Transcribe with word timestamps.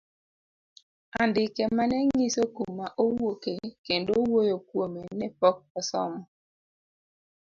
Andike 1.21 1.63
mane 1.77 1.97
ng'iso 2.07 2.43
kuma 2.55 2.85
owuoke 3.03 3.53
kendo 3.85 4.11
wuoyo 4.29 4.57
kuome 4.67 5.01
ne 5.19 5.27
pok 5.39 5.57
osomo. 5.79 6.21